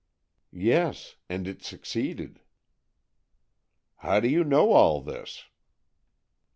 [0.51, 2.41] "Yes, and it succeeded."
[3.97, 5.45] "How do you know all this?"